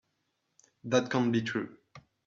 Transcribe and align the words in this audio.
That 0.83 1.11
can't 1.11 1.31
be 1.31 1.43
true. 1.43 1.77